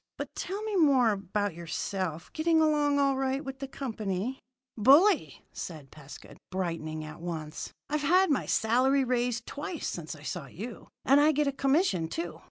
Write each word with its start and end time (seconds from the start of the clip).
But 0.17 0.33
tell 0.33 0.63
me 0.63 0.75
more 0.77 1.11
about 1.11 1.53
yourself. 1.53 2.33
Getting 2.33 2.59
along 2.59 2.97
all 2.97 3.15
right 3.15 3.45
with 3.45 3.59
the 3.59 3.67
company?" 3.67 4.39
"Bully," 4.75 5.45
said 5.53 5.91
Pescud, 5.91 6.39
brightening 6.49 7.03
at 7.03 7.21
once. 7.21 7.71
"I've 7.87 8.01
had 8.01 8.31
my 8.31 8.47
salary 8.47 9.03
raised 9.03 9.45
twice 9.45 9.85
since 9.87 10.15
I 10.15 10.23
saw 10.23 10.47
you, 10.47 10.87
and 11.05 11.21
I 11.21 11.31
get 11.31 11.45
a 11.45 11.51
commission, 11.51 12.07
too. 12.07 12.39